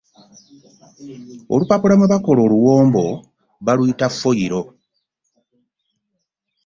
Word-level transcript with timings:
Olupapula 1.53 1.93
mwe 1.97 2.07
bakola 2.11 2.39
oluwombo 2.43 3.03
baluyita 3.65 4.07
foyiro. 4.09 4.61